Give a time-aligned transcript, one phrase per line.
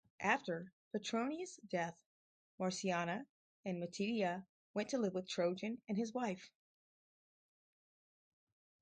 [0.23, 1.95] After Patruinus' death,
[2.59, 3.23] Marciana
[3.65, 4.43] and Matidia
[4.73, 6.49] went to live with Trajan and his wife.